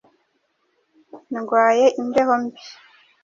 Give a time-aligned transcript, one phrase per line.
[1.37, 2.59] Ndwaye imbeho mbi